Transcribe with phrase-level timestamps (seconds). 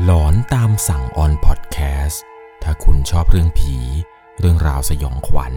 [0.00, 2.22] หลอนตามสั่งออนพอดแคสต์
[2.62, 3.76] ถ้าคุณชอบเรื่องผี
[4.40, 5.54] เรื่องราวสยองขวัญ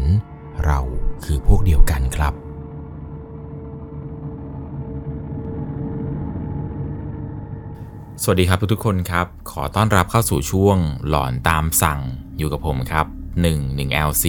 [0.66, 0.80] เรา
[1.24, 2.34] คือพวกเดียวกันครับ
[8.22, 10.78] สวัสดีครับทุกๆคนครับ ขอต้อนรับเข้าสู่ช่วง
[11.08, 12.00] หลอนตามสั่ง
[12.38, 13.06] อยู่กับผมครับ
[13.44, 14.26] 1 1 LC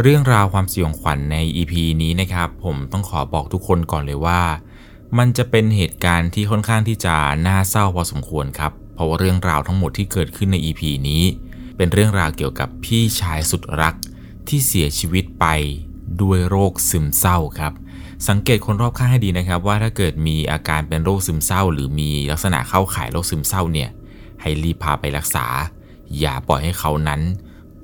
[0.00, 4.42] เรื่องราวความสยองขวัญใน EP นี้นะครับ ผมต้องขอบอกทุกคนก่อนเลยว่า
[5.18, 11.22] มันจะเป็นเหตุการณ์ที่ค่อนข้างที่จะน่าเศร้าพอสมควรครับ เพราะว่าเรื่องราวทั้งหมดที่เกิดขึ้นใน EP นี้
[11.76, 13.94] เป็นเรื่องราวเกี่ยวกับพี่ชายสุดรัก
[14.48, 15.46] ที่เสียชีวิตไป
[16.22, 17.72] ด้วยโรคซึมเศร้าครับ
[18.28, 23.90] สังเกตคนรอบข้างให้ดีนะครับ ว่าถ้าเกิดมีอาการเป็นโรคซึมเศร้า หรือมีลักษณะเข้าข่ายโรคซึมเศร้าเนี่ย
[24.40, 25.46] ให้รีบพาไปรักษา
[26.18, 27.20] อย่าปล่อยให้เขานั้น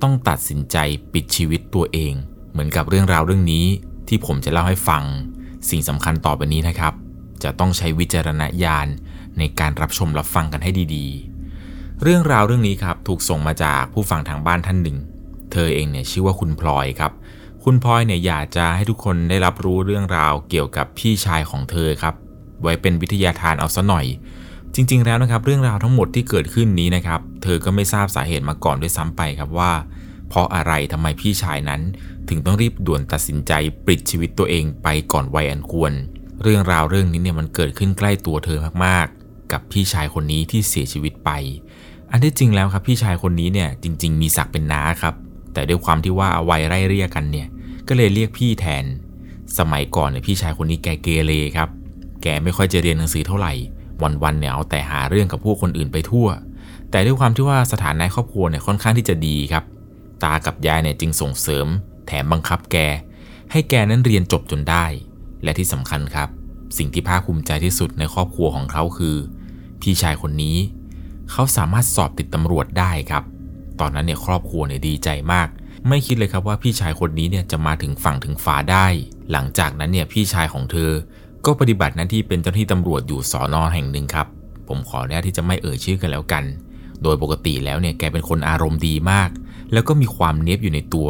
[0.01, 0.77] ต้องตัดสินใจ
[1.13, 2.13] ปิดชีวิตตัวเอง
[2.51, 3.65] เหมือนกับเรื่องราวเรื่องนี้
[4.07, 5.03] ที่ผมจะเล่าให้ฟัง
[5.69, 6.93] สิ่งสำคัญต่อไปนี้นะครับ
[7.43, 8.87] จะต้องใช้วิจารณญาณ
[9.37, 14.97] ในการรับชมรับฟังกันให้ดีๆ เรื่องราวเรื่องนี้ครับถูกส่งมาจากผู้ฟังทางบ้านท่านหนึ่ง
[15.51, 17.11] เธอเองเนี่ยชื่อว่าคุณพลอยครับ
[17.63, 22.15] คุณพลอยเนี่ยอยากจะให้ทุกคนได้รับรู้เรื่องราวเกี่ยวกับพี่ชายของเธอครับ
[22.61, 24.05] ไว้เป็นวิทยาทานเอาซะหน่อย
[24.75, 29.71] จริง ๆ แล้วนะครับเรื่องราวทั้งหมดที่เกิดขึ้นนี้นะครับ เธอก็ไม่ทราบสาเหตุมาก่อนด้วยซ้ำไปครับว่า
[30.29, 31.81] เพราะอะไรทำไมพี่ชายนั้น
[32.29, 33.51] ถึงต้องรีบด่วนตัดสินใจ
[33.85, 35.93] ปลิดชีวิตตัวเองไปก่อนวัยอันควร
[36.43, 39.07] เรื่องราวเรื่องนี้เนี่ยมันเกิดขึ้นใกล้ตัวเธอมาก
[39.53, 41.29] กับพี่ชายคนนี้ที่เสียชีวิตไป
[42.11, 45.15] อันที่จริงแล้วครับพี่ชายคนนี้เนี่ยจริง ๆ มีศักดิ์เป็นน้าครับ
[45.53, 47.47] แต่ด้วยความที่ว่าวัยไร่เรียกกันเนี่ย
[47.87, 48.85] ก็เลยเรียกพี่แทน
[49.57, 51.69] สมัยก่อนเนี่ยพี่ชายคนนี้แกเกเรครับ
[52.23, 53.53] แกไม่ค่อยจะเรียนหนังสือเท่าไหร่
[54.23, 56.27] วันๆเนี่ยเอาแต่หาเรื่องกับผู้คนอื่นไปทั่ว
[56.91, 59.63] แต่ด้วยความที่ว่าสถานะครอบครัวเนี่ยค่อนข้างที่จะดีครับ
[60.23, 61.67] ตากับยายเนี่ยจึงส่งเสริม
[62.07, 62.77] แถมบังคับแก
[63.51, 64.85] ให้แกนั้นเรียนจบจนได้
[65.43, 66.29] และที่สำคัญครับ
[66.77, 69.15] สิ่งที่ภาคภูมิใจที่สุดในครอบครัวของเขาคือ
[69.81, 70.57] พี่ชายคนนี้
[71.31, 73.23] เขาสามารถสอบติดตำรวจได้ครับ
[73.79, 75.47] ตอนนั้นเนี่ยครอบครัวเนี่ยดีใจมาก
[75.87, 78.87] ไม่คิดเลยครับว่าพี่ชายคนนี้เนี่ยจะมาถึงฝั่งถึงฟ้าได้
[79.31, 80.91] หลังจากนั้นเนี่ยพี่ชายของเธอ
[81.45, 84.27] ก็ปฏิบัติหน้าที่เป็นเจ้าหน้าที่ตำรวจอยู่สอนอแห่งหนึ่งครับ
[84.67, 86.43] ผมขออนุญาตที่จะไม่เอ่ยชื่อกันแล้วกัน
[87.03, 89.29] โดยปกติแล้วเนี่ยแกเป็นคนอารมณ์ดีมาก
[89.73, 91.09] แล้วก็มีความเนี้ยบอยู่ในตัว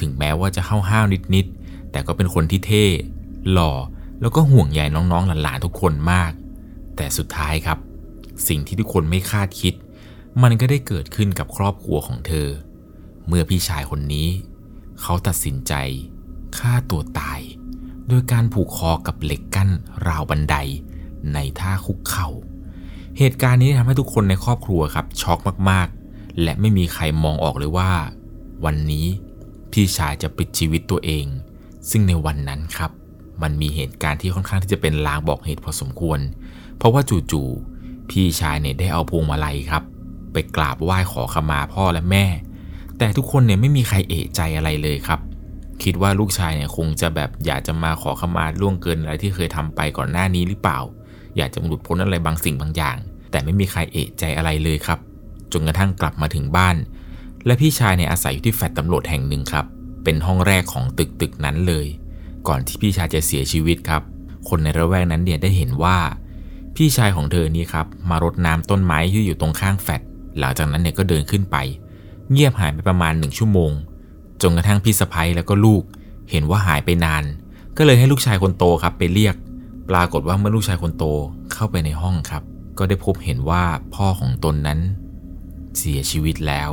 [0.00, 1.04] ถึงแม้ว่าจะห้าว
[1.34, 2.84] นิดๆแต่ก็เป็นคนที่เท่
[3.52, 3.72] หล่อ
[4.20, 6.32] แล้วก็ห่วงใยน้องๆหลานๆทุกคนมาก
[6.96, 7.78] แต่สุดท้ายครับ
[8.48, 9.74] สิ่งที่ทุกคนไม่คาดคิด
[10.42, 12.48] มันก็ได้เกิดขึ้นกับครอบครัวของเธอ
[13.26, 14.28] เมื่อพี่ชายคนนี้
[15.00, 15.72] เขาตัดสินใจ
[16.58, 17.40] ฆ่าตัวตาย
[18.08, 19.70] โดยการผูกคอกับเหล็กกั้น
[20.08, 20.56] ราวบันได
[21.34, 22.28] ในท่าคุกเข่า
[23.18, 25.38] เหตุการณ์นี้ทำให้ทุกคนในครอบครัวครับช็อก
[25.70, 27.92] มากๆ และไม่มีใครมองออกเลยว่า
[28.64, 29.06] วันนี้
[29.72, 31.26] พี่ชายจะปิดชีวิตตัวเอง
[31.90, 32.90] ซึ่งในวันนั้นครับ
[33.42, 36.20] มันมีเหตุการณ์ที่ค่อนข้างที่จะเป็นลางบอกเหตุพอสมควร
[36.76, 37.02] เพราะว่า
[37.32, 37.73] จู่ๆ
[38.10, 39.82] พี่ชายเนี่ยได้เอาพวงมาลัยครับ
[40.32, 42.24] ไปกราบไหว้ขอขมาพ่อและแม่
[42.98, 45.20] แต่ทุกคนเนี่ยไม่มีใครเอะใจอะไรเลยครับ
[45.82, 50.78] คิดว่าลูกชายเนี่ยคงจะแบบอยากจะมาขอขมาล่วงเกินอะไรที่เคยทำไปก่อนหน้านี้หรือเปล่า
[51.36, 52.96] อยากจะหลุดพ้นอะไรบางสิ่งบางอย่าง
[53.30, 54.98] แต่ไม่มีใครเอะใจอะไรเลยครับ
[55.52, 56.76] จนกระทั่งกลับมาถึงบ้าน
[57.46, 59.66] และพี่ชายเนี่ยอาศัยอยู่ที่แฟลตตำรวจแห่งหนึ่งครับ
[60.04, 61.86] เป็นห้องแรกของตึกตึกนั้นเลย
[62.48, 64.02] ก่อนที่พี่ชายจะเสียชีวิตครับ
[64.48, 65.96] คนในระแวกนั้นเนี่ยได้เห็นว่า
[66.76, 70.02] พี่ชายของเธอนี่ครับมารดน้ำต้นไม้ที่อยู่ตรงข้างแฟลต
[70.38, 71.56] หลังจากนั้นเนี่ยก็เดินขึ้นไป
[72.30, 73.72] เงียบหายไปประมาณหนึ่งชั่วโมง
[74.42, 75.82] จนกระทั่งพี่สะพ้ยแล้วก็ลูก
[76.30, 77.24] เห็นว่าหายไปนาน
[77.76, 79.36] ก็เลยให้ลูกชายคนโตครับไปเรียก
[79.90, 81.04] ปรากฏว่าเมื่อลูกชายคนโต
[81.52, 82.42] เข้าไปในห้องครับ
[82.78, 83.64] ก็ได้พบเห็นว่า
[83.94, 84.80] พ่อของตนนั้น
[85.78, 86.70] เสียชีวิตแล้ว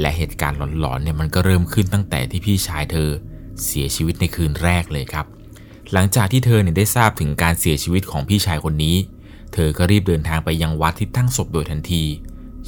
[0.00, 3.10] และเหตุการณ์หลอนๆเนี่ยมันก็เริ่มขึ้นตั้งแต่ที่พี่ชายเธอ
[3.64, 5.26] เสียชีวิตในคืนแรกเลยครับ
[5.92, 8.96] หลังจากที่เธอเนี่ยได้ทราบถึงการเสียชีวิตของพี่ชายคนนี้
[9.52, 12.02] เธอก็รีบเดินทางไปยังวัดที่ตั้งศพโดยทันที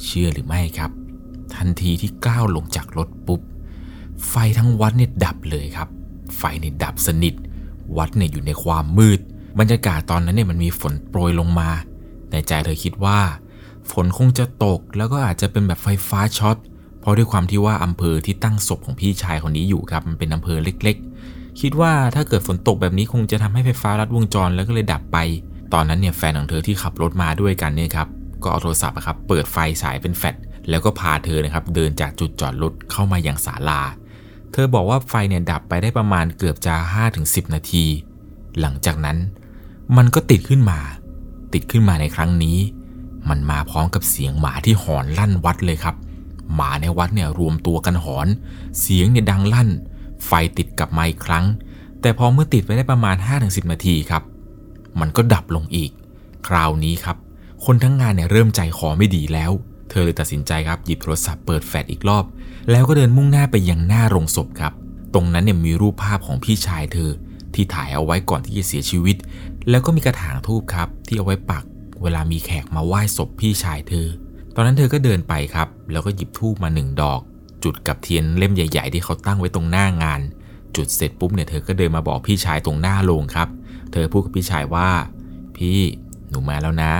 [0.03, 0.91] เชื่อหรือไม่ครับ
[1.55, 3.41] ทันทีที่ก้าวลงจากรถปุ๊บ
[4.29, 5.87] ไฟทั้งวัดเนี่ยดับเลยครับ
[6.37, 7.33] ไฟเนี่ยดับสนิท
[7.97, 9.19] วัดเนี่ยอยู่ในความมืด
[9.59, 11.69] บรรยากาศตอนนั้นเนี่ยมันมีฝนโปรยลงมา
[12.31, 13.19] ในใจเธอคิดว่า
[13.91, 16.57] ฝนคงจะตกแล้วก็อาจจะเป็นแบบไฟฟ้าช็อต
[16.99, 20.95] เพราะด้วยความที่ว่าอำเภอที่ตั้งศพของพี่ชายคนนี้อยู่ครับ มันเป็นอำเภอเล็ก
[21.27, 25.17] ๆ คิดว่าถ้าเกิดฝนตกแบบนี้คงจะทำให้ไฟฟ้าลัดวงจรแล้วก็เลยดับไป
[25.73, 28.07] ตอนนั้นเนี่ยแฟนของเธอที่ขับรถมาด้วยกันเนี่ยครับ
[28.43, 30.35] ก็เอาโทรศัพท์อะครับเปิดไฟฉายเป็นแฟลช
[30.69, 33.81] แล้วก็พาเธอนะครับเดินจากจุดจอดรถเข้ามาอยังศาลา
[34.51, 36.75] เธอบอกว่าไฟเนี่ยดับไปได้ประมาณเกือบจะ
[37.13, 37.85] 5-10 นาที
[38.59, 39.17] หลังจากนั้น
[39.97, 40.79] มันก็ติดขึ้นมา
[41.53, 42.57] ติดขึ้นมาในครั้งนี้
[43.29, 45.95] มันมาพร้อมกับเสียงหมาที่หอนลั่นวัดเลยครับ
[46.55, 48.27] หมาในวัดเนี่ยรวมตัวกันหอน
[48.79, 49.69] เสียงเนี่ยดังลั่น
[50.25, 51.45] ไฟติดกลับมาอีกครั้ง
[52.01, 54.23] แต่พอเมื่อติดไปได้ประมาณ5-10 นาทีครับ
[55.01, 55.91] มันก็ดับลงอีก
[56.47, 57.17] คราวนี้ครับ
[57.65, 59.51] คนทั้งงานเนี่ยเริ่มใจคอไม่ดีแล้ว
[59.89, 62.25] เธอเลยตัดสินใจครับหยิบโทรศัพท์เปิดแฟลชอีกรอบ
[62.71, 64.73] แล้วก็เดินมุ่งหน้าไปยังหน้าโรงศพครับ
[65.13, 67.11] ตรงนั้นเนี่ยมีรูปภาพของพี่ชายเธอ
[67.53, 69.15] ที่ถ่ายเอาไว้ก่อนที่จะเสียชีวิต
[69.69, 71.63] แล้วก็มีกระถางทูบครับ ที่เอาไว้ปัก
[72.01, 74.07] เวลามีแขกมาไหว้ศพพี่ชายเธอ
[74.55, 77.19] ตอนนั้นเธอก็เดินไปครับ แล้วก็หยิบทูบมาหนึ่งดอก
[77.63, 80.21] จุดกับเทียนเล่มใหญ่ ๆ ที่เขาตั้งไว้ตรงหน้างาน
[80.75, 83.47] จุดเสร็จปุ๊บเนี่ยเธอก็เดินมาบอกพี่ชายตรงหน้าโรงครับ
[83.91, 84.89] เธอพูดกับพี่ชายว่า
[85.57, 85.79] พี่
[86.29, 86.93] หนูมาแล้วนะ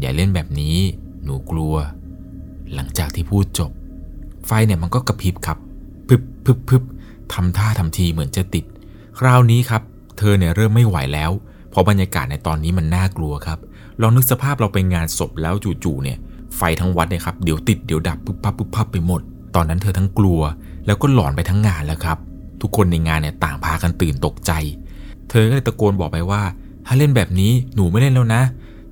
[0.00, 0.76] อย่าเล่นแบบนี้
[1.24, 1.74] หนูกลัว
[2.74, 3.70] หลังจากที่พูดจบ
[4.46, 5.58] ไฟเนี่ยมันก็กระพริบครับ
[6.08, 6.82] พึบพึบพึบ
[7.32, 8.64] ทำท่าทำทีเหมือนจะติด
[9.18, 9.82] คราวนี้ครับ
[10.18, 11.30] เธอเนี่ยเริ่มไม่ไหวแล้ว
[11.70, 13.58] เพราะบรรยากาศในตอนนี้มันน่ากลัวครับ
[14.00, 15.54] ลองนึกสภาพเราไปงานศพแล้ว
[15.84, 16.18] จู่ๆเนี่ย
[16.56, 19.20] ไฟทั้งวัดเนี่ยครับเดี๋ยวติดเดี๋ยวดับปุ๊บปั๊บปุ๊บปั๊บไปหมด
[19.54, 20.40] ตอนนั้นเธอทั้งกลัว
[20.86, 22.18] แล้วก็หลอนไปทั้งงานแล้วครับ
[22.60, 24.52] ทุกคนในงานเนี่ยต่างพากันตื่นตกใจ
[25.30, 26.42] เธอก็เลยตะโกนบอกไปว่า
[26.86, 28.42] ถ้าเล่นแบบนี้หนูไม่เล่นแล้วนะ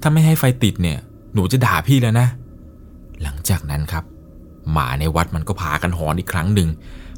[0.00, 0.99] ถ้าไม่ให้ไฟติดเนี่ย
[1.35, 2.26] หนูจะด่าพี่แล้วนะ
[3.23, 4.05] หลังจากนั้นครับ
[4.73, 6.69] หมาในวัดมันก็พากันหอนอีกครั้งหนึ่ง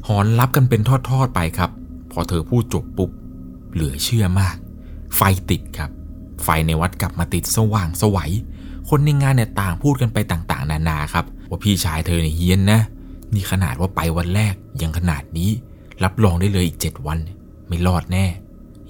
[0.07, 1.71] หอนรับกันเป็นทอดๆไปครับ
[2.11, 3.09] พอเธอพูดจบปุ๊บ
[3.73, 4.55] เหลือเชื่อมาก
[5.15, 5.89] ไฟติดครับ
[6.43, 8.31] ไฟในวัดกลับมาติดสว่างสวัย
[8.89, 12.79] คนในงานเนี่ยต่างพูดกันไปต่างๆ นานาครับ ว่าพี่ชายเธอเนี่ยเฮี้ยนนะ
[13.33, 15.49] นี่ขนาดว่าไปวันแรกยังขนาดนี้
[16.03, 17.19] รับรองได้เลยอีกเจ็ดวัน
[17.67, 18.25] ไม่รอดแน่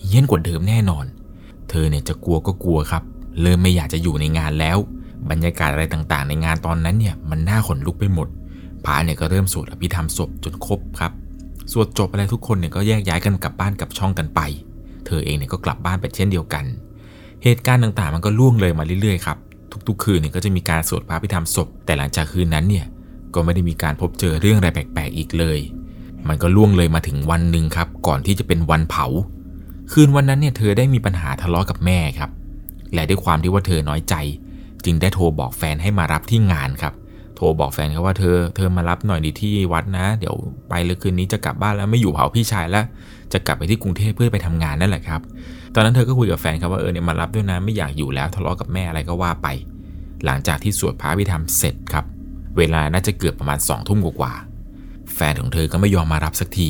[0.06, 1.06] เฮี้ยนกว่าเดิมแน่นอน
[1.70, 3.04] เธอเนี่ยจะกลัวก็กลัวครับ
[3.42, 4.78] เริ่มไม่อยากจะอยู่ในงานแล้ว
[5.30, 8.28] บรรยากาศอะไรต่างๆ ในงานตอนนั้นเนี่ยมันน่าขนลุกไปหมด
[8.86, 11.12] พระเนี่ยก็เริ่มสวดอภิธรรมศพจนครบครับ
[11.72, 14.40] สวดจบอะไรทุกคนเนี่ยก็แยกย้ายกันกลับบ้านกลับช่องกันไป
[15.06, 16.66] เธอเองเนี่ยก็กลับบ้านไปเช่นเดียวกัน
[17.44, 19.38] เหตุการณ์ต่างๆ มันก็ล่วงเลยมาเรื่อยๆครับ
[19.88, 22.86] ทุกๆ คืนเนี่ยก็จะมีการสวดพระอภิธรรมศพ แต่หลังจากคืนนั้นเนี่ย
[23.34, 25.60] ก็ไม่ได้มีการพบเจอเรื่องอะไรแปลกๆอีกเลย
[26.28, 29.06] มันก็ล่วงเลยมาถึงวันหนึ่งครับ ก่อนที่จะเป็นวันเผา
[29.92, 32.30] คืนวันนั้นเนี่ยเธอได้มีปัญหาทะเลาะกับแม่ครับ
[32.94, 34.16] และด้วยความที่ว่าเธอน้อยใจ
[34.86, 36.94] จึงได้โทรบอกแฟนให้มารับที่งานครับ
[37.36, 40.36] โทรบอกแฟนเขาว่าเธอเธอมารับหน่อยดีที่วัดนะ เดี๋ยว
[40.70, 42.86] ไปเลยคืนนี้จะกลับบ้านแล้วไม่อยู่เผาพี่ชายแล้ว
[43.34, 45.22] จะกลับไปที่กรุงเทพเพื่อไปทำงานนั่นแหละครับ
[45.74, 49.48] ตอนนั้นเธอก็คุยกับแฟนครับว่าเออเนี่ยมารับด้วยนะไม่อยากอยู่แล้วทะเลาะกับแม่อะไรก็ว่าไป
[50.26, 52.06] หลังจากที่สวดพระพิธรรมเสร็จครับ
[52.58, 54.34] เวลาน่าจะเกือบประมาณสองทุ่มกว่า
[55.16, 56.70] แฟนของเธอก็ไม่ยอมมารับสักที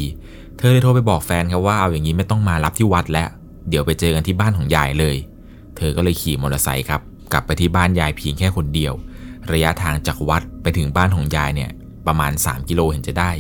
[0.62, 3.30] เธอเลยโทรไปบอกแฟนครับว่าเอาอย่างนี้ไม่ต้องมารับที่วัดแล้ว
[3.70, 5.16] เดี๋ยวไปเจอกันที่บ้านของยายเลย
[5.78, 7.02] เธอก็เลยขี่มอเตอร์ไซค์ครับ
[7.34, 8.94] กลับไปที่บ้านยายเพียงแค่คนเดียว
[9.52, 11.72] ระยะทางจากวัดไปถึงบ้านของยายเนี่ย
[12.08, 13.32] ประมาณ 3 กิโลเห็นจะได้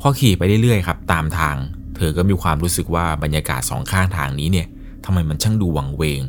[0.00, 1.56] พอขี่ไปเรื่อยๆครับตามทาง
[1.96, 4.66] เธอก็มีความรู้สึกว่าบรรยากาศสองข้างทางนี้เนี่ย
[5.04, 6.22] ทำไมมันช่างดูวังเวง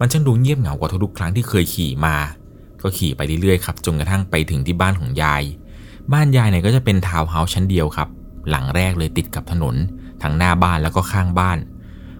[0.00, 2.16] มันช่างดูเงียบเหงากว่าทุกครั้งที่เคยขี่มา
[2.82, 5.42] ก็ขี่ไปเรื่อยๆครับจนกระทั่งไปถึงที่บ้านของยาย
[6.12, 8.08] บ้านยายเนี่ยก็จะเป็นทาวน์เฮาส์ชั้นเดียวครับ
[8.50, 9.74] หลังแรกเลยติดกับถนน
[10.22, 11.58] ทั้งหน้าบ้านแล้วก็ข้างบ้าน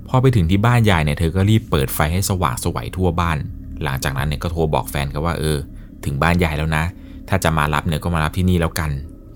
[0.08, 3.38] พอไปถึงที่บ้านยายเนี่ยเธอก็รีบเปิดไฟให้สว่างสวัยทั่วบ้าน
[3.82, 5.58] หลังจากนั้นเนี่ยก็โทรบอกแฟนกันว่าเออ
[6.04, 6.84] ถึงบ้านยายแล้วนะ
[7.28, 8.90] ถ้าจะมารับเนี่ยก็มารับที่นี่แล้วกัน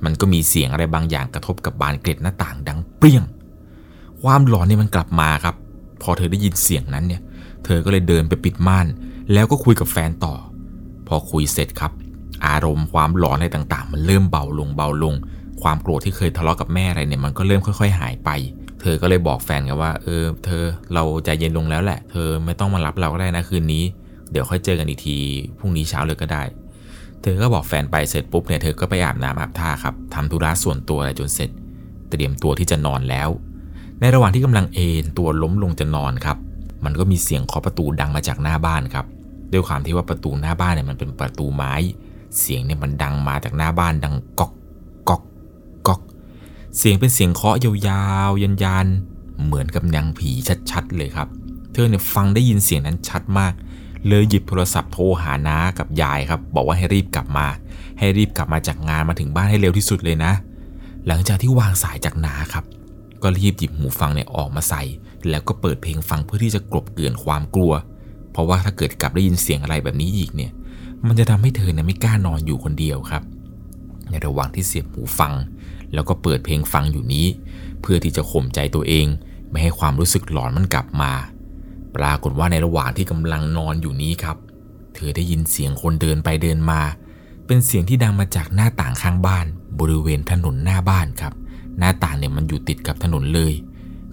[0.04, 3.24] มันก็มีเสียงอะไรบางอย่างกระทบกับบานเกล็ดหน้าต่างดังเปรี้ยง
[4.22, 5.54] ความหลอนเนี่ยมันกลับมาครับ
[6.02, 7.22] พอเธอได้ยินเสียงนั้นเนี่ย
[7.64, 8.86] เธอก็เลยเดินไปปิดม่าน
[9.32, 10.34] แล้วก็คุยกับแฟนต่อ
[11.08, 11.92] พอคุยเสร็จครับ
[12.46, 15.14] อารมณ์ความหลอนอะไรต่างๆ มันเริ่มเบาลงเบาลง
[15.62, 18.30] ความโกรธที่เคยทะเลาะกับแม่อะไรเนี่ยมันก็เริ่มค่อย ๆ หายไป
[18.80, 20.64] เธอก็เลยบอกแฟนกันว่าเออเธอ
[20.94, 23.84] เราใจเย็นลงแล้วแหละ เธอไม่ต้องมารับเราก็ได้นะคืนนี้
[24.30, 25.16] เดี๋ยวค่อยเจอกันอีกที
[25.58, 26.42] พรุ่งนี้เช้าเลยก็ได้
[27.22, 31.50] เธอก็บอกแฟนไปเสร็จปุ๊บเนี่ยเธอก็ไปอาบน้ำอาบท่าครับทำธุระส่วนตัวอะไรจนเสร็จ
[32.10, 33.28] เตรียมตัวที่จะนอนแล้ว
[34.00, 36.36] ในระหว่างที่กำลังเอนตัวล้มลงจะนอนครับ
[36.84, 39.06] มันก็มีเสียงเคาะประตูดังมาจากหน้าบ้านครับ
[39.52, 41.74] ด้วยความที่ว่าประตูหน้าบ้านเนี่ยมันเป็นประตูไม้
[42.38, 44.59] เสียงเนี่ยมันดังมาจากหน้าบ้านดังก๊อกก๊อกก๊อก
[46.76, 50.30] เสียงเป็นเสียงเคาะยาวๆยันยันๆ เหมือนกับนางผี
[50.70, 51.28] ชัดๆ เลยครับ
[51.72, 53.52] เธอเนี่ยฟังได้ยินเสียงนั้นชัดมาก
[54.08, 57.46] เลยหยิบโทรศัพท์โทรหาน้ากับยายครับ บอกว่าให้รีบกลับมา
[57.98, 60.32] ให้รีบกลับมาจากงานมาถึงบ้านให้เร็วที่สุดเลยนะ
[61.06, 62.64] หลังจากที่วางสายจากน้าครับ
[63.22, 64.82] ก็รีบหยิบหูฟังเนี่ยออกมาใส่
[65.28, 67.72] แล้วก็เปิดเพลงฟังเพื่อที่จะกลบเกลื่อนความกลัว
[68.32, 70.52] เพราะว่าถ้าเกิดกลับได้ยินเสียงอะไรแบบนี้อีกเนี่ย
[71.06, 73.22] มันจะทำให้เธอเนี่ยไม่กล้านอนอยู่คนเดียวครับ
[74.10, 75.32] ในระหว่างที่เสียบหูฟัง
[75.94, 77.26] แล้วก็เปิดเพลงฟังอยู่นี้
[77.82, 79.06] เพื่อที่จะข่มใจตัวเอง
[79.50, 81.12] ไม่ให้ความรู้สึกหลอนมันกลับมา
[81.96, 84.36] ปรากฏว่าในระหว่างที่กำลังนอนอยู่นี้ครับ
[84.94, 86.80] เธอได้ยินเสียงคนเดินไปเดินมา
[87.46, 89.46] เป็นเสียงที่ดังมาจากหน้าต่างข้างบ้าน
[89.80, 91.32] บริเวณถนนหน้าบ้านครับ
[91.78, 93.52] หน้าต่างเนี่ยมันอยู่ติดกับถนนเลย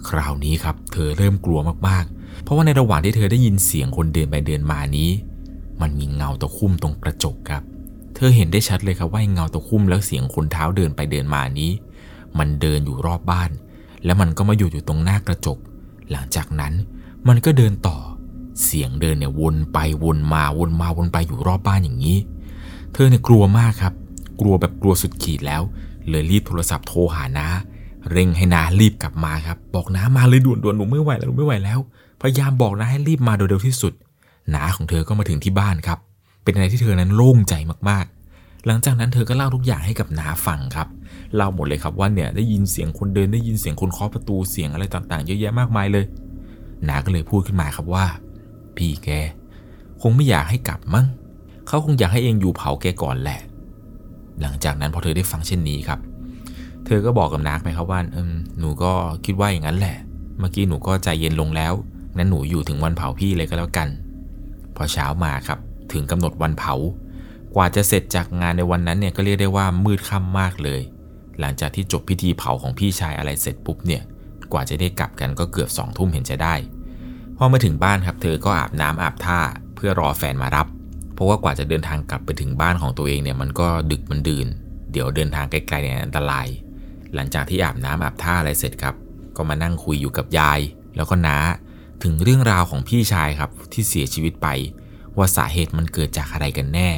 [0.08, 5.10] คราวนี้ครับ เธอเริ่มกลัวมากๆ เพราะว่าในระหว่างที่เธอได้ยินเสียงคนเดินไปเดินมานี้
[5.80, 7.62] มันมีเงาตะคุ่มตรงกระจกครับ
[8.20, 11.70] เธอเห็นได้ชัดเลยครับว่าเงาตะคุ่มแล้วเสียงคนเท้าเดินไปเดินมานี้
[12.38, 13.50] มันเดินอยู่รอบบ้าน
[14.04, 15.58] แล้วมันก็มาอยู่อยู่ตรงหน้ากระจก
[16.10, 16.72] หลังจากนั้น
[17.28, 17.98] มันก็เดินต่อ
[18.64, 22.18] เสียงเดินเนี่ยวนไปวนมาวนมาวนไปอยู่รอบบ้านอย่างนี้
[22.92, 23.94] เธอเนี่ยกลัวมากครับ
[24.40, 25.62] กลัวแบบกลัวสุดขีดแล้ว
[26.08, 27.46] เลยรีบโทรศัพท์โทรหาน้า
[28.10, 31.78] เร่งให้น้ารีบกลับมาครับ บอกน้ามาเลยด่วนด่วนหนูไม่ไหวแล้วหนูไม่ไหวแล้ว
[32.20, 33.92] พยายามบอกน้าให้รีบมาโดยเร็วที่สุด
[34.54, 35.98] น้าของเธอก็มาถึงที่บ้านครับ
[36.48, 37.54] เป็นอะไรที่เธอนั้นโล่งใจ
[37.88, 40.88] มากๆ หลังจากนั้นเธอก็เล่าทุกอย่างให้กับนาฟังครับ
[41.34, 46.04] เล่าหมดเลยครับว่าเนี่ยได้ยินเสียงคนเดินได้ยินเสียงคนเคาะประตูเสียงอะไรต่างๆ เยอะแยะมากมายเลย
[46.88, 48.06] นาก็เลยพูดขึ้นมาครับว่า
[48.76, 49.08] พี่แก
[50.00, 51.06] คงไม่อยากให้กลับมั้ง
[51.66, 53.40] เขาคงอยากให้เองอยู่เผาแกก่อนแหละ
[54.40, 56.00] หลังจากนั้นพอเธอได้ฟังเช่นนี้ครับ
[56.86, 58.00] เธอก็บอกกับนักไปครับว่า
[58.58, 58.92] หนูก็
[59.24, 59.96] คิดว่าอย่างนั้นแหละ
[60.38, 61.72] เมื่อกี้หนูก็ใจเย็นลงแล้ว
[62.16, 63.88] งั้นหนูอยู่ถึงวันเผาพี่เลยก็แล้วกัน
[64.76, 65.58] พอเช้ามาครับ
[65.92, 66.74] ถึงกำหนดวันเผา
[67.54, 70.80] กว่าจะเสร็จจากงานในวันนั้นเนี่ยก็เรียกได้ว่ามืดค่ำมากเลย
[71.40, 74.02] หลังจากที่จบพิธีเผาของพี่ชายอะไรเสร็จปุ๊บเนี่ย
[74.52, 76.54] กว่าจะได้กลับกันก็เกือบสองทุ่มเห็นจะได้
[77.36, 79.40] พอมาถึงบ้านครับ เธอก็อาบน้ำอาบท่า
[79.74, 80.66] เพื่อรอแฟนมารับ
[81.14, 84.46] เพราะว่ากว่าจะเดินทางกลับไปถึงบ้านของตัวเองเนี่ยมันก็ดึกมันดื่น
[84.92, 86.46] เดี๋ยวเดินทางไกลๆเนี่ยอันตราย
[87.14, 88.94] หลังจากที่อาบน้ำอาบท่าอะไรเสร็จครับ
[89.36, 90.60] ก็มานั่งคุยอยู่กับยาย
[90.96, 91.36] แล้วก็น้า
[92.04, 94.48] ถึงเรื่องราวของพี่ชายครับที่เสียชีวิตไป
[95.18, 96.88] ว่าสาเหตุมันเกิดจากอะไรกันแน่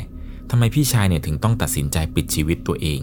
[0.51, 3.01] ทำไมพี่ชายเนี่ยถึงต้องตัดสินใจปิดชีวิตตัวเอง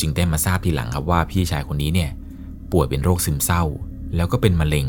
[0.00, 2.10] จึงได้มาทราบทีหลังครับว่าพี่ชายคนนี้เนี่ย
[2.72, 3.62] ป่วยเป็นโรคซึมเศร้า
[4.16, 4.86] แล้วก็เป็นมะเร็ง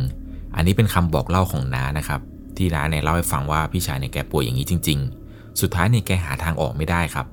[0.55, 2.21] อันนี้เป็นคำบอกเล่าของน้านะครับ
[2.57, 7.27] ที่น้าเนี่ยเล่าให้ฟังว่าพี่ชายเนี่ยแกป่วยอย่างนี้จริง ๆ สุดท้ายเนี่ยแกหาทางออกไม่ได้ครับ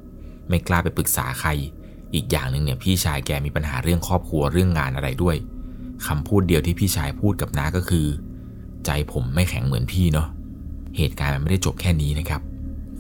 [0.49, 1.51] ไม่กล้าไปปรึกษาใคร
[2.15, 5.37] อีกอย่างหนึ่งเนี่ยพี่ชายแกมีปัญหาเรื่องครอบครัวเรื่องงานอะไรด้วย
[6.07, 8.07] คำพูดเดียวที่พี่ชายพูดกับน้าก็คือ
[8.85, 10.29] ใจผมไม่แข็งเหมือนพี่เนาะ
[10.97, 12.43] เหตุการณ์มันไม่ได้จบแค่นี้นะครับ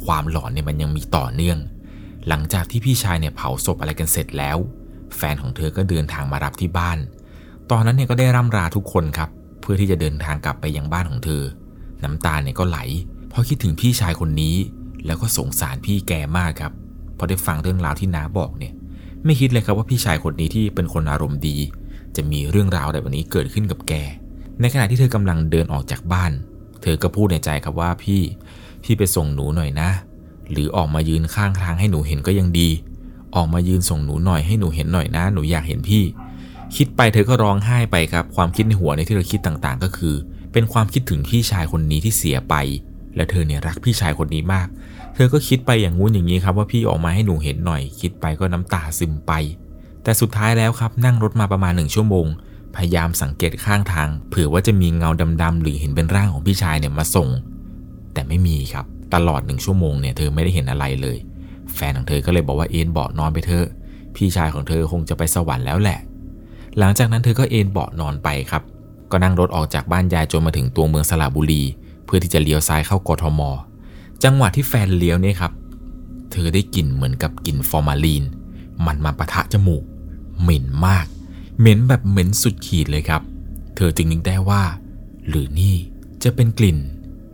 [0.04, 1.58] ความหลอนเนี่ยมันยังมีต่อเนื่อง
[2.28, 4.56] หลังจากที่พี่ชายเนี่ยเผาศพอะไรกันเสร็จแล้ว
[5.16, 6.98] แฟนของเธอก็เดินทางมารับที่บ้าน
[7.70, 9.30] ตอนนั้นเนี่ยก็ได้ร่ำราทุกคนครับ
[9.60, 11.42] เพื่อที่จะเดินทางกลับไปยังบ้านของเธอ
[12.02, 12.78] น้ำตาเนี่ยก็ไหล
[13.28, 14.56] เพราะคิดถึงพี่ชายคนนี้
[15.06, 16.72] แล้วก็สงสารพี่แกมากครับ
[17.18, 18.72] พอได้ฟังเรื่องราวที่น้าบอกเนี่ย
[19.24, 21.56] ไม่คิดเลยครับว่าพี่ชายคนนี้ที่เป็นคนอารมณ์ดี
[22.16, 23.92] จะมีเรื่องราวแบบนี้เกิดขึ้นกับแก
[24.60, 26.32] ในขณะที่เธอกำลังเดินออกจากบ้าน
[26.82, 28.22] เธอก็พูดในใจครับว่าพี่
[28.84, 29.90] พี่ไปส่งหนูหน่อยนะ
[30.50, 32.68] หรือออกมายืนข้างทางให้หนูเห็นก็ยังดี
[33.36, 36.04] ออกมายืนส่งหนูหน่อยให้หนูเห็นหน่อยนะ หนูอยากเห็นพี่
[36.76, 40.14] คิดไปเธอก็ร้องไห้ไปครับ ความคิดในหัวในที่เธอคิดต่างๆ ก็คือ
[40.52, 42.54] เป็นความคิดถึงพี่ชายคนนี้ที่เสียไป
[43.16, 44.68] และเธอเนี่ยรักพี่ชายคนนี้มาก
[45.14, 49.32] เธอก็คิดไปอย่างงู้นอย่างนี้ครับว่าพี่ออกมาให้หนูเห็นหน่อย คิดไปก็น้ำตาซึมไป
[50.02, 52.26] แต่สุดท้ายแล้วครับนั่งรถมาประมาณหนึ่งชั่วโมง
[52.76, 55.10] พยายามสังเกตข้างทาง เผื่อว่าจะมีเงา
[55.42, 57.28] ดำๆหรือเห็นเป็นร่างของพี่ชายเนี่ยมาส่ง
[58.12, 61.18] แต่ไม่มีครับ ตลอดหนึ่งชั่วโมงเนี่ยเธอไม่ได้เห็นอะไรเลย
[61.74, 63.66] แฟนของเธอก็เลยบอกว่าเอนเบาะนอนไปเถอะ
[64.16, 65.98] พี่ชายของเธอคงจะไปสวรรค์แล้วแหละ
[66.78, 68.62] หลังจากนั้นเธอก็เอนเบาะนอนไปครับ
[69.10, 71.62] ก็นั่งรถออกจากบ้านยายจนมาถึงตัวเมืองสระบุรี
[72.04, 73.40] เพื่อที่จะเลี้ยวซ้ายเข้ากทม
[74.24, 75.52] จังหวะที่แฟนเลี้ยวเนี่ยครับ
[76.32, 78.24] เธอได้กลิ่นเหมือนกับกลิ่นฟอร์มาลีน
[78.86, 79.82] มันมาปะทะจมูก
[80.40, 81.06] เหม็นมาก
[81.58, 83.22] เหม็นแบบเหม็นสุดขีดเลยครับ
[83.76, 84.62] เธอจึงนึกได้ว่า
[85.28, 85.76] หรือนี่
[86.22, 86.78] จะเป็นกลิ่น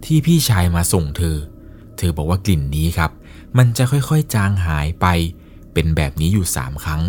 [0.04, 1.36] ที่พี่ชายมาส่งเธอ
[1.98, 3.10] เธอบอกว่ากลิ่นนี้ครับ
[3.58, 5.06] มันจะค่อยๆจางหายไป
[5.72, 7.02] เป็นแบบนี้อยู่ 3 ครั้ง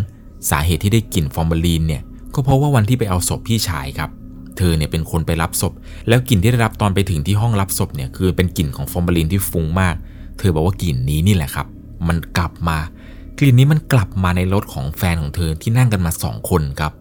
[0.50, 2.02] สาเหตุที่ได้กลิ่นฟอร์มาลีนเนี่ย
[2.34, 4.10] ก็เพราะว่าวันที่ไปเอาศพพี่ชายครับ
[4.56, 5.72] เธอเนี่ยเป็นคนไปรับศพ
[6.08, 9.94] แล้วกลิ่นที่ได้รับตอนไปถึงที่ห้องรับศพเนี่ยคือเป็นกลิ่นของฟอร์มาลีนที่ฟุ้งมาก
[10.38, 11.66] เธอบอกว่ากลิ่นนี้นี่แหละครับ
[12.08, 12.78] มันกลับมา
[13.38, 16.92] กลิ่นนี้มันกลับมาในรถของแฟนของเธอที่นั่งกันมาสองคนครับ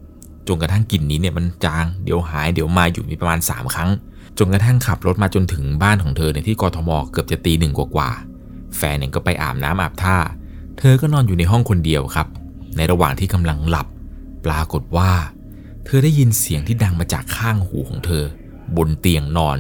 [0.50, 3.90] จนกระทั่งกลิ่นนี้เนี่ยมันจางเดี๋ยวหายเดี๋ยวมาอยู่มีประมาณ 3 ครั้ง
[4.38, 10.18] จนกระทั่งขับรถมาจนถึงบ้านของเธอในที่กทมเกือบจะตีหนึ่งกว่าๆแฟนเนี่ยก็ไปอาบน้ำอาบท่า
[10.80, 12.28] เธอก็นอนอยู่ในห้องคนเดียวครับ
[12.78, 13.88] ในระหว่างที่กำลังหลับ
[14.46, 15.12] ปรากฏว่า
[15.86, 18.24] เธอได้ยินเสียงที่ดังมาจากข้างหูของเธอ
[18.78, 19.58] บนเตียงนอน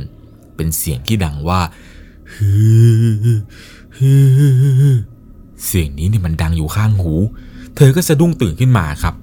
[0.55, 1.59] เป็นเสียงที่ดังว่า
[2.33, 2.49] ฮื
[3.13, 3.39] อ
[3.97, 4.11] ฮื
[4.93, 4.97] อ
[5.65, 7.13] เสียงนี้เนี่ยมันดังอยู่ข้างหู
[7.75, 9.15] เธอก็สะดุ้งตื่นขึ้นมาครับ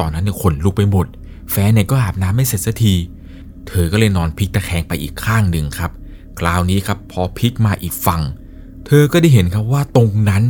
[0.00, 1.06] ตอนนั้นเนี่ยขนลุกไปหมด
[1.50, 2.94] แฟนเนี่ยก็อาบน้ำไม่เสร็จสักที
[3.68, 5.90] เธอก็เลยนอนพลิกตะแคงไปอีกข้างหนึ่งครับ
[6.38, 8.22] คราวนี้ครับพอพลิกมาอีกฝั่ง
[8.86, 10.42] เธอก็ได้เห็นครับว่าตรงนั้น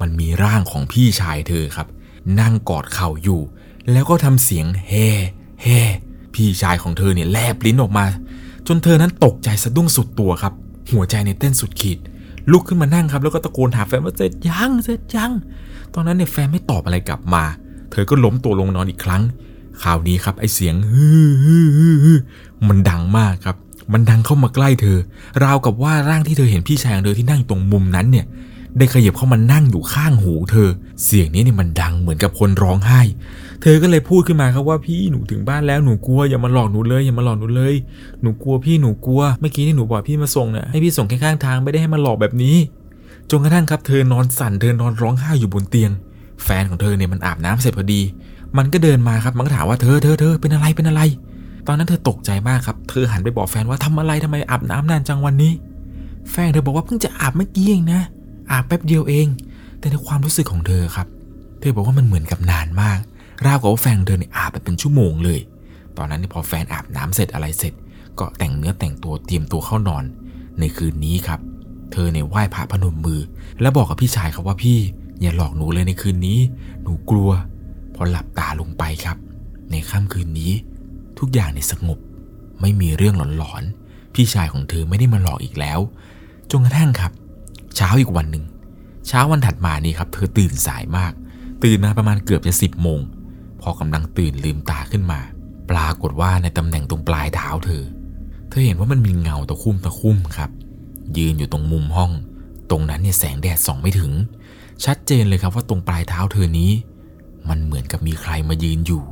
[0.00, 1.86] มันมีร่างของพี่ชายเธอครับ
[2.40, 3.40] นั่งกอดเข่าอยู่
[3.92, 4.92] แล้วก็ทำเสียงเฮ
[5.62, 5.66] เฮ
[6.34, 8.06] พี่ชายของเธอเนี่ยแลบลิ้นออกมา
[8.66, 10.52] จนเธอนั้นตกใจสะดุ้งสุดตัวครับ
[10.92, 11.98] หัวใจในเต้นสุดขีด
[12.50, 15.32] ลุกขึ้นมานั่งครับ แล้วก็ตะโกนหาแฟนว่าเสร็จยังเสร็จยัง
[15.94, 17.44] ตอนนั้นเนี่ยแฟนไม่ตอบอะไรกลับมา
[17.92, 19.22] เธอก็ล้มตัวลงนอนอีกครั้ง
[19.82, 21.06] คราวนี้ครับไอเสียงฮื
[22.14, 22.18] อ
[22.68, 23.56] มันดังมากครับ
[23.92, 24.98] มันดังเข้ามาใกล้เธอ
[25.44, 28.26] ราวกับว่าร่างที่เธอเห็นพี่ชายของเธอที่นั่งตรงมุมนั้นเนี่ย
[28.78, 30.68] ได้ขยับเข้ามานั่งอยู่ข้างหูเธอ
[31.04, 33.00] เสียงนี้เนี่ยมันดังเหมือนกับคนร้องไห้
[33.62, 37.74] เธอก็เลยพูดขึ้นมาครับว่าพี่หนูถึงบ้านแล้วหนูกลัวอย่ามาหลอกหนูเลยอย่ามาหลอกหนูเลย
[38.22, 42.56] หนูกลัวพี่หนูกลัวเมื่อกี้ที่หนูบอกพี่มาส่งเนี่ยให้พี่ส่งแค่ข้างทางไม่ได้ให้มาหลอกแบบนี้
[43.30, 45.90] จนกระทั่งครับเธอนอนสั่นเธอนอนร้องไห้อยู่บนเตียง
[46.44, 48.00] แฟนของเธอเนี่ยมันอาบน้ำเสร็จพอดี
[48.58, 51.02] มันก็เดินมาครับมันก็ถามว่าเธอเธอเธอเป็นอะไรเป็นอะไร
[51.66, 55.52] ตอนนั้นเธอตกใจมากครับ เธอหันไปบอกแฟนว่าทำอะไรทำไมอาบน้ำนานจังวันนี้
[56.30, 58.00] แฟนเธอบอกว่าเพิ่งจะอาบเมื่อกี้เองนะ
[58.50, 59.26] อาบแป๊บเดียวเอง
[59.78, 61.06] แต่ในความรู้สึกของเธอครับ
[61.60, 62.98] เธอบอกว่ามันเหมือนกับนานมาก
[63.46, 65.40] ราวกับว่าแฟนเธอเนี่ยอาบไปเป็นชั่วโมงเลย
[65.96, 67.72] ตอนนั้นนี่พอแฟนอาบน้ำเสร็จอะไรเสร็จ
[68.18, 70.04] ก็แต่งเนื้อแต่งตัวเตรียมตัวเข้านอน
[70.60, 71.40] ในคืนนี้ครับ
[71.92, 73.20] เธอเนี่ยไหว้พระพนมมือ
[73.60, 74.78] แล้วบอกกับพี่ชายครับว่าพี่
[75.22, 76.38] อย่าหลอกหนูเลยในคืนนี้
[76.82, 77.30] หนูกลัว
[77.94, 79.16] พอหลับตาลงไปครับ
[79.70, 80.52] ในค่ำคืนนี้
[81.18, 81.98] ทุกอย่างเนี่ยสงบ
[82.60, 85.80] ไม่มีเรื่องหลอนๆ พี่ชายของเธอไม่ได้มาหลอกอีกแล้ว
[86.50, 87.12] จนกระทั่งครับ
[87.76, 88.44] เช้าอีกวันหนึ่ง
[89.08, 91.12] เช้าวันถัดมานี่ครับ เธอตื่นสายมาก
[91.64, 93.00] ตื่นมาประมาณเกือบจะสิบโมง
[93.60, 95.20] พอกำลังตื่นลืมตาขึ้นมา
[95.70, 97.84] ปรากฏว่าในตำแหน่งตรงปลายเท้าเธอ
[98.48, 100.50] เธอเห็นว่ามันมีเงาตะคุ่มตะคุ่มครับ
[101.18, 102.12] ยืนอยู่ตรงมุมห้อง
[102.70, 104.12] ตรงนั้นเนี่ยแสงแดดส่องไม่ถึง
[104.84, 106.70] ชัดเจนเลยครับว่าตรงปลายเท้าเธอนี้
[107.48, 109.02] มันเหมือนกับมีใครมายืนอยู่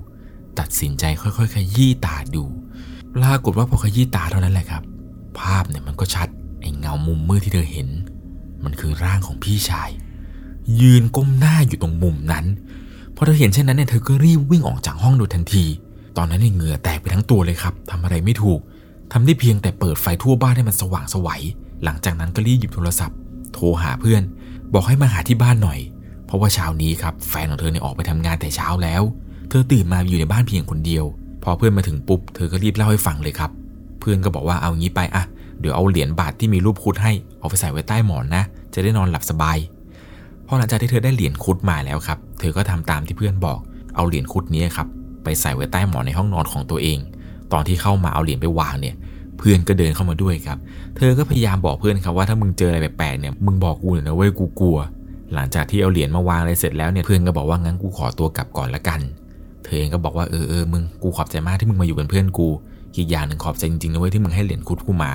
[0.59, 2.45] ตัดสินใจค่อยๆ ขยี้ตาดู
[3.15, 4.83] ปรากฏว่าพอขยี้ตาเท่านั้นแหละครับ
[5.39, 6.29] ภาพเนี่ยมันก็ชัด
[6.61, 7.89] ไอ้เงามุมมืดที่เธอเห็น
[8.65, 9.91] มันคือร่างของพี่ชาย
[10.81, 12.47] ยืนก้มหน้าอยู่ตรงมุมนั้น
[13.15, 15.65] พอเธอเห็นเช่นนั้นเนี่ยเธอก็รีบวิ่งออกจากห้องโดยทันที
[16.17, 18.61] ตอนนั้นเนี่ยเหงื่อแตกไปทั้งตัวเลยครับทำอะไรไม่ถูก
[19.13, 21.43] ทำได้เพียงแต่เปิดไฟทั่วบ้านให้มันสว่างสวัย
[21.85, 23.19] หลังจากนั้นก็รีบหยิบโทรศัพท์
[23.55, 24.23] โทรหาเพื่อน
[24.75, 25.81] บอกให้มาหาที่บ้านหน่อย
[26.27, 29.03] เพราะว่าเช้านี้ครับแฟนของเธอเนี่ยออกไปทำงานแต่เช้าแล้ว
[29.51, 31.05] เธอตื่นมาอยู่ในบ้านเพียงคนเดียว
[31.43, 33.51] พอเพื่อนมาถึงปุ๊บเธอก็รีบเล่าให้ฟังเลยครับ
[34.01, 35.25] เพื่อนก็บอกว่าเอางี้ไปอะ
[35.61, 38.43] เดี๋ยวเอาเหรียญบาทที่มีรูปคุดให้เอาไปใส่ไว้ใต้หมอนนะ
[38.75, 39.59] จะได้นอนหลับสบาย
[40.47, 43.59] พอหลังจากที่เธอได้เหรียญคุดมาแล้วครับ เธอก็ทำตามที่เพื่อนบอก
[43.97, 44.89] เอาเหรียญคุดนี้ครับ
[45.25, 46.99] ไปใส่ไว้ใต้หมอนในห้องนอนของตัวเอง
[47.53, 48.95] ตอนที่เข้ามาเอาเหรียญไปวางเนี่ย
[49.41, 50.59] เพื่อนก็เดินเข้ามาด้วยครับ
[50.97, 54.79] เธอก็พยายามบอกเพื่อนครับว่าถ้ามึงเจออะไรแปลกๆเนี่ยมึงบอกกูหน่อยนะเว้ยกูกลัว
[55.35, 59.01] หลังจากที่เอาเหรียญมาวางอะไรเสร็จแล้วเนี่ยเพื่อนก็บอกว่างั้นกูขอตัวกลับก่อนละกัน
[59.65, 62.49] เธอเองก็บอกว่าเออเออมึงกูขอบใจมากที่มึงมาอยู่เป็นเพื่อนกู
[62.97, 65.13] อีกอย่างหนึ่งขอบใจจริงๆนะเว้ยที่มึงให้เหรียญคุดกูมา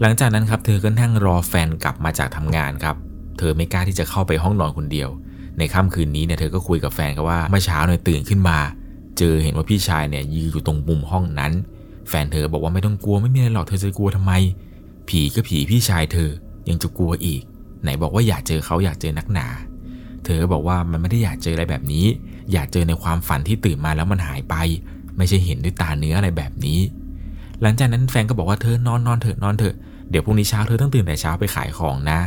[0.00, 2.96] หลังจากนั้นครับเธอก็นั่งรอแฟนกลับมาจากทำงานครับ
[3.38, 5.08] เธอไม่กล้าที่จะเข้าไปห้องนอนคนเดียว
[5.58, 8.58] ในค่ำคืนนี้เนี่ยเธอก็คุยกับแฟนครับว่าเมื่อเช้าเนี่ยตื่นขึ้นมา
[9.18, 11.52] เจอเห็นว่าพี่ชายเนี่ยยืนอยู่ตรงมุมห้องนั้น
[12.08, 14.32] แฟนเธอบอกว่าไม่ต้องกลัวไม่มีอะไรหรอกเธอจะกลัวทำไม
[15.08, 16.30] ผีก็ผีพี่ชายเธอ
[16.68, 17.42] ยังจะกลัวอีก
[17.82, 19.46] ไหนบอกว่าอยากเจอเขาอยากเจอนักหนา
[20.24, 22.06] เธอก็บอกว่ามันไม่ได้อยากเจออะไรแบบนี้
[22.52, 24.54] อยากเจอในความฝันที่ตื่นมาแล้วมันหายไป
[25.16, 26.80] ไม่ใช่เห็นด้วยตาเนื้ออะไรแบบนี้
[27.62, 29.74] หลังจากนั้นแฟนก็บอกว่าเธอนอนนอนเถอะนอนเถอะ
[30.10, 32.20] เดี๋ยวพรุ่งนี้เช้าเธอต้องตื่นแต่เช้าไปขายของนะ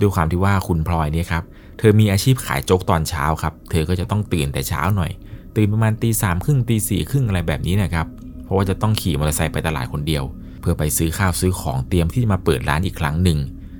[0.00, 1.44] ด้วยความที่ว่าคุณพลอยเนี่ยครับ
[1.78, 5.12] เธอมีอาชีพขายโจ๊กตอนเช้าครับ เธอก็จะต้องตื่นแต่เช้าหน่อย
[5.56, 8.06] ตื่นประมาณตีสามครึ่งตีสี่ครึ่งอะไรแบบนี้นะครับ
[8.46, 10.24] เพราะว่าจะต้องขี่มอเตอร์ไซค์ไปตลาดคนเดียว
[10.60, 13.38] เพื่อไปซื้อข้าวซื้อของเตรียมที่จะมาเปิดร้านอีกครั้งหนึ่ง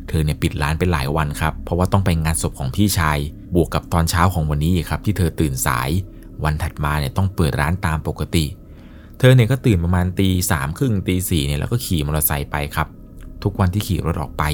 [0.09, 3.19] เธอเนี่ยปิดร้านไปหลายวันครับ เพราะว่าต้องไปงานศพของพี่ชาย
[3.55, 5.91] บวกกับตอนเช้าของวันนี้ครับที่เธอตื่นสาย
[6.45, 8.45] วันถัดมาเนี่ยต้องเปิดร้านตามปกติ
[9.19, 12.89] เธอเนี่ยก็ตื่นประมาณตีสามครึ่งตีสี่เนี่ยแล้วก็ขี่มอเตอร์ไซค์ไปครับ
[13.43, 14.45] ทุกวันที่ขี่รถออกไป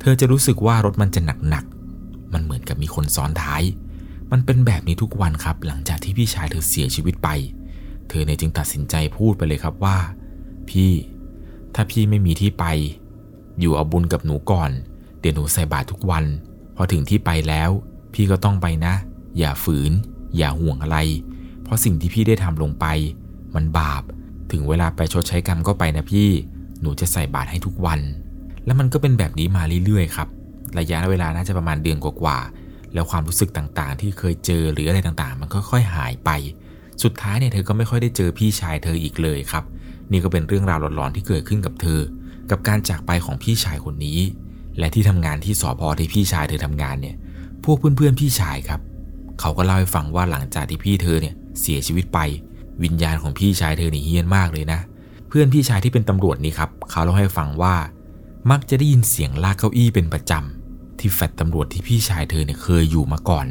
[0.00, 3.62] เธอจะรู้สึกว่ารถมันจะหนักๆ มันเหมือนกับมีคนซ้อนท้าย
[4.32, 7.28] มันเป็นแบบนี้ทุกวันครับ หลังจากที่พี่ชายเธอเสียชีวิตไป
[8.10, 9.96] เธอเนี่ยจึงตัดสินใจพูดไปเลยครับว่า
[10.70, 10.92] พี่
[11.74, 12.64] ถ้าพี่ไม่มีที่ไป
[13.60, 14.70] อยู่เอาบุญกับหนูก่อน
[15.20, 16.24] เดี๋ยวหนูใส่บาตรทุกวัน
[16.76, 17.70] พอถึงที่ไปแล้ว
[18.14, 18.94] พี่ก็ต้องไปนะ
[19.38, 19.92] อย่าฝืน
[20.36, 20.98] อย่าห่วงอะไร
[21.62, 22.86] เพราะสิ่งที่พี่ได้ทำลงไป
[23.54, 24.02] มันบาป
[24.52, 26.28] ถึงเวลาไปชดใช้กรรมก็ไปนะพี่
[26.80, 28.00] หนูจะใส่บาตรให้ทุกวัน
[28.64, 30.28] แล้วมันก็เป็นแบบนี้มาเรื่อยๆครับ
[30.78, 36.30] ระยะเวลาน่าจะประมาณเดือนกว่าๆ แล้วความรู้สึกต่างๆ ที่เคยเจอหรืออะไรต่างๆ มันก็ค่อยๆหายไป
[37.02, 39.64] สุดท้ายเนี่ยเธอก็ไม่ค่อยได้เจอพี่ชายเธออีกเลยครับ
[40.10, 42.00] นี่ก็เป็นเรื่องราวหลอนๆที่เกิดขึ้นกับเธอ
[42.50, 44.18] กับการจากไปของพี่ชายคนนี้
[44.78, 47.16] และที่ทำงานที่สพที่พี่ชายเธอทำงานเนี่ย
[47.64, 48.80] พวกเพื่อนๆพี่ชายครับ
[49.40, 52.18] เขาก็เล่าให้ฟังว่าหลังจากที่พี่เธอเนี่ยเสียชีวิตไป
[52.82, 54.80] วิญญาณของพี่ชายเธอนี่เฮี้ยนมากเลยนะ
[55.28, 57.74] เพื่อนพี่ชายที่เป็นตำรวจนี่ครับเขาเล่าให้ฟังว่า
[58.50, 63.46] มักจะได้ยินเสียงลากเก้าอี้เป็นประจำที่แฟดตำรวจที่พี่ชายเธอเนี่ยเคยอยู่มาก่อน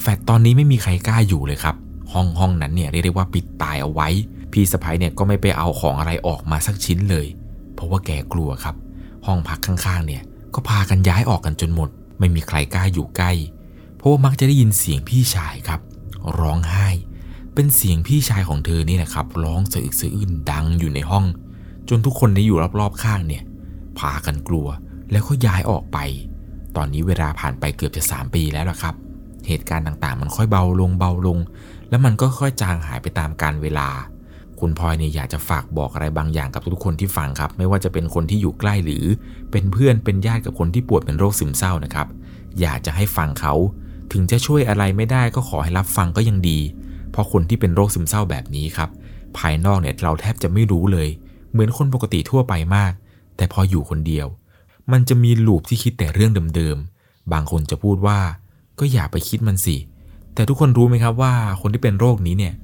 [0.00, 1.76] แฟดตอนนี้ไม่มีใครกล้าอยู่เลยครับ
[2.12, 4.08] ห้องห้องนั้นเนี่ยเรียกได้ว่าปิดตายเอาไว้
[4.52, 7.26] พี่สะพ้ยเนี่ยก็ไม่ไปเอาของอะไรออกมาสักชิ้นเลย
[7.74, 8.74] เพราะว่าแกกลัวครับ
[9.26, 10.22] ห้องพักข้างๆ เนี่ย
[10.54, 13.32] ก็พากันย้ายออกกันจนหมด ไม่มีใครกล้าอยู่ใกล้
[13.96, 15.80] เพราะว่ามักจะได้ยินเสียงพี่ชายครับ
[16.40, 16.88] ร้องไห้
[17.54, 21.24] เป็นเสียงพี่ชายของเธอนี่แหละครับ ร้องสะอึกสะอื้นดังอยู่ในห้อง
[21.88, 23.42] จนทุกคนที่อยู่รอบๆข้างเนี่ย
[23.98, 24.66] พากันกลัว
[25.10, 25.98] แล้วก็ย้ายออกไป
[26.76, 28.94] ตอนนี้เวลาผ่านไปเกือบจะ 3 ปีแล้วล่ะครับ
[29.48, 31.38] เหตุการณ์ต่างๆ มันค่อยเบาลงเบาลง
[31.90, 33.88] แล้วมันก็ค่อยจางหายไปตามกาลเวลา
[34.60, 39.04] คุณพลอยเนี่ยอยากจะฝากบอกอะไรบางอย่างกับทุกคนที่ฟังครับ ไม่ว่าจะเป็นคนที่อยู่ใกล้หรือ
[39.50, 42.06] เป็นเพื่อนเป็นญาติกับคนที่ป่วยเป็นโรคซึมเศร้านะครับ
[42.60, 43.54] อยากจะให้ฟังเขา
[44.12, 46.58] ถึงจะช่วยอะไรไม่ได้ก็ขอให้รับฟังก็ยังดี
[47.10, 48.90] เพราะคนที่เป็นโรคซึมเศร้าแบบนี้ครับ
[49.36, 51.08] ภายนอกเนี่ยเราแทบจะไม่รู้เลย
[51.52, 52.92] เหมือนคนปกติทั่วไปมาก
[53.36, 54.26] แต่พออยู่คนเดียว
[54.92, 58.18] มันจะมีลูปที่คิดแต่เรื่องเดิมๆ บางคนจะพูดว่า
[58.78, 59.76] ก็อย่าไปคิดมันสิ
[60.40, 62.54] แต่ทุกคนรู้ไหมครับว่าคนที่เป็นโรคนี้เนี่ย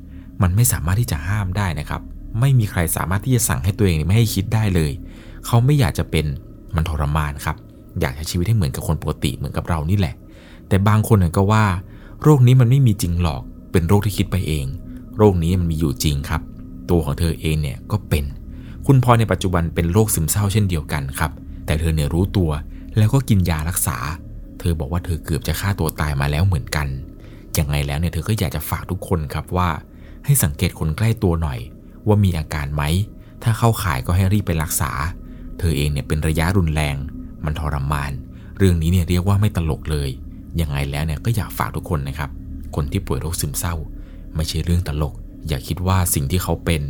[0.42, 2.00] มันไม่สามารถที่จะห้ามได้นะครับ
[2.40, 4.92] ไม่มีใครสามารถที่จะสั่งให้ตัวเองไม่ให้คิดได้เลย
[5.46, 6.26] เขาไม่อยากจะเป็น
[6.76, 7.56] มันทรมานครับ
[8.00, 10.14] อยากใช้ชีวิตให้เหมือนกับคนปกติเหมือนกับเรานี่แหละ
[10.68, 11.64] แต่บางคนก็ว่า
[12.22, 13.40] โรคนี้มันไม่มีจริงหรอก
[13.72, 14.66] เป็นโรคที่คิดไปเอง
[15.16, 16.42] โรคนี้มันมีอยู่จริงครับ
[16.90, 18.24] ตัวของเธอเองเนี่ยก็เป็น
[18.86, 21.30] คุณพลอยในปัจจุบันเป็นโรคซึมเศร้าเช่นเดียวกันครับ
[21.66, 22.50] แต่เธอเนี่ยรู้ตัว
[22.96, 23.96] แล้วก็กินยารักษา
[24.60, 26.86] เธอบอกว่าเธอเกือบจะฆ่าตัวตายมาแล้วเหมือนกัน
[27.58, 29.68] ยังไงแล้วเนี่ยเธอก็อยากจะฝากทุกคนครับว่า
[30.24, 31.58] ให้สังเกตคนใกล้ตัวหน่อย
[32.06, 32.82] ว่ามีอาการไหม
[33.42, 34.92] ถ้าเข้าข่ายก็ให้รีบไปรักษา
[35.58, 36.96] เธอเองเนี่ยเป็นระยะรุนแรง
[37.44, 38.12] มันทรมาน
[38.58, 40.10] เรื่องนี้เนี่ยเรียกว่าไม่ตลกเลย
[40.60, 42.30] ยังไงแล้วเนี่ยก็อยากฝากทุกคนนะครับ
[42.74, 43.74] คนที่ป่วยโรคซึมเศร้า
[44.34, 45.14] ไม่ใช่เรื่องตลก
[45.48, 46.82] อย่าคิดว่าสิ่งที่เขาเป็น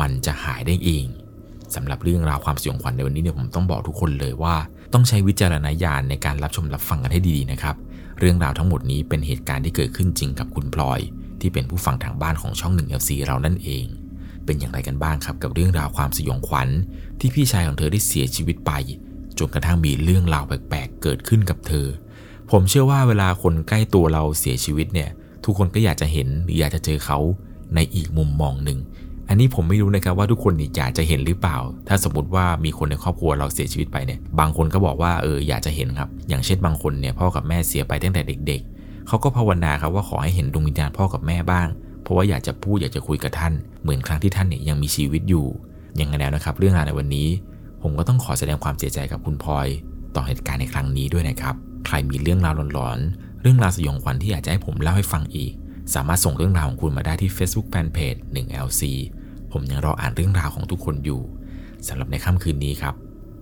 [0.00, 1.06] มันจะหายได้เอง
[1.74, 4.54] สำหรับเรื่องราวความสยองขวัญในวันนี้เนี่ยผมต้องบอกทุกคนเลยว่า
[4.92, 7.76] ต้องใช้วิจารณญาณในการรับชมรับฟังกันให้ดีๆนะครับ
[8.18, 11.00] เรื่องราวทั้งหมดนี้เป็นเหตุการณ์ที่เกิดขึ้นจริงกับคุณพลอย
[11.40, 13.86] ที่เป็นผู้ฟังทางบ้านของช่อง 1LC เรานั่นเอง
[14.44, 16.68] เป็นอย่างไรกันบ้างครับกับเรื่องราวความสยองขวัญ
[17.20, 18.72] ที่พี่ชายของเธอได้เสียชีวิตไป
[19.38, 21.86] จนกระทั่งมีเรื่องราวแปลกๆเกิดขึ้นกับเธอ
[22.50, 25.10] ผมเชื่อว่าเวลาคนใกล้ตัวเราเสียชีวิตเนี่ย
[25.44, 27.18] ทุกคนก็อยากจะเห็นหรืออยากจะเจอเขา
[27.74, 28.78] ในอีกมุมมองหนึ่ง
[29.28, 31.56] อันนี้ผมไม่รู้นะครับว่าทุกคนอยากจะเห็นหรือเปล่า
[31.88, 41.68] ถ้าสมมติว่ามีคนในครอบครัวเราเสียชีวิตไปเนี่ยบางคนก็บอกว่าเอออยากจะเห็นครับอย่างเช่นบางคนเนี่ยพ่อกับแม่เสียไปตั้งแต่เด็ก ๆเขาก็ภาวนาครับว่าขอให้เห็นดวงวิญญาณพ่อกับแม่บ้าง
[42.02, 45.46] เพราะว่าอยากจะพูดอยากจะคุยกับท่าน เหมือนครั้งที่ท่านเนี่ยยังมีชีวิตอยู่
[45.96, 47.28] อย่างนั้นแล้วนะครับ เรื่องราวในวันนี้
[47.82, 49.66] ผมก็ต้องขอแสดงความเสียใจกับคุณพลอย
[50.14, 51.54] ต่อเหตุการณ์ในครั้งนี้ด้วยนะครับ
[51.86, 55.52] ใครมีเรื่องราวหลอนๆเรื่องราวสยองขวัญที่อยากจะให้ผมเล่าให้ฟังอีก
[55.94, 58.82] สามารถส่งเรื่องราวของคุณมาได้ที่ Facebook Fanpage 1LC
[59.52, 61.20] ผมยังรออ่านเรื่องราวของทุกคนอยู่
[61.88, 62.94] สำหรับในค่ำคืนนี้ครับ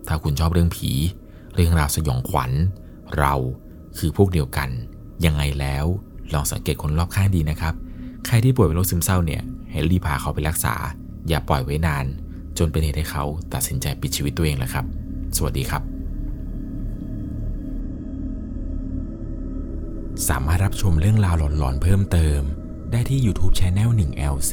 [0.09, 0.91] ถ้าคุณชอบเรื่องผี
[1.55, 2.51] เรื่องราวสยองขวัญ
[3.19, 3.35] เรา
[3.99, 4.69] คือพวกเดียวกัน
[5.25, 5.85] ยังไงแล้ว
[6.35, 7.75] ลองสังเกตคนรอบข้างดีนะครับ
[8.27, 10.75] ใครที่ป่วยเป็นโรคซึมเศร้าเนี่ยให้รีบพาเขาไปรักษา
[11.29, 12.05] อย่าปล่อยไว้นาน
[12.59, 14.85] จนเป็นเหตุให้เขาตัดสินใจปิดชีวิตตัวเองแหละครับ
[15.37, 15.83] สวัสดีครับ
[20.29, 22.41] สามารถรับชมเรื่องราวหลอนๆเพิ่มเติม
[22.93, 24.53] ได้ที่ YouTube Channel 1LC